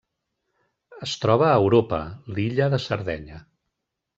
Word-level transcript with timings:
Es 1.07 1.13
troba 1.25 1.45
a 1.49 1.59
Europa: 1.65 2.01
l'illa 2.37 2.71
de 2.75 2.81
Sardenya. 2.87 3.39